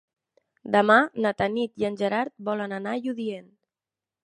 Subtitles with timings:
[0.75, 0.95] Demà
[1.25, 3.49] na Tanit i en Gerard volen anar a Lludient.